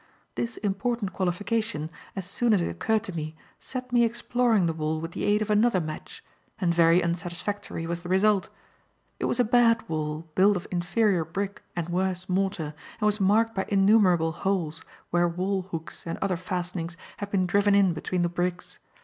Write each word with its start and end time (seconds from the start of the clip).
This 0.33 0.57
important 0.57 1.13
qualification, 1.13 1.91
as 2.15 2.25
soon 2.25 2.55
as 2.55 2.61
it 2.63 2.67
occurred 2.69 3.03
to 3.03 3.13
me, 3.13 3.35
set 3.59 3.93
me 3.93 4.03
exploring 4.03 4.65
the 4.65 4.73
wall 4.73 4.99
with 4.99 5.11
the 5.11 5.25
aid 5.25 5.43
of 5.43 5.51
another 5.51 5.79
match; 5.79 6.23
and 6.59 6.73
very 6.73 7.03
unsatisfactory 7.03 7.85
was 7.85 8.01
the 8.01 8.09
result. 8.09 8.49
It 9.19 9.25
was 9.25 9.39
a 9.39 9.43
bad 9.43 9.87
wall, 9.87 10.27
built 10.33 10.57
of 10.57 10.65
inferior 10.71 11.23
brick 11.23 11.61
and 11.75 11.87
worse 11.89 12.27
mortar, 12.27 12.73
and 12.99 13.05
was 13.05 13.19
marked 13.21 13.53
by 13.53 13.65
innumerable 13.67 14.31
holes 14.31 14.83
where 15.11 15.27
wall 15.27 15.67
hooks 15.69 16.07
and 16.07 16.17
other 16.17 16.35
fastenings 16.35 16.97
had 17.17 17.29
been 17.29 17.45
driven 17.45 17.75
in 17.75 17.93
between 17.93 18.23
the 18.23 18.27
bricks. 18.27 18.79